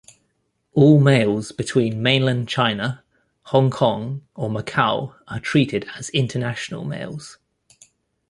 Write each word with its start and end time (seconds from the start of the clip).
All 0.73 0.99
mails 0.99 1.51
between 1.51 2.01
Mainland 2.01 2.49
China, 2.49 3.03
Hong 3.43 3.69
Kong 3.69 4.25
or 4.33 4.49
Macau 4.49 5.13
are 5.27 5.39
treated 5.39 5.85
as 5.95 6.09
international 6.09 6.85
mails. 6.85 7.37